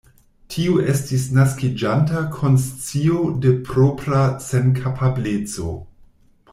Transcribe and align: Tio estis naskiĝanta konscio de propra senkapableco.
Tio 0.53 0.77
estis 0.93 1.25
naskiĝanta 1.39 2.23
konscio 2.39 3.21
de 3.45 3.53
propra 3.69 4.23
senkapableco. 4.51 5.75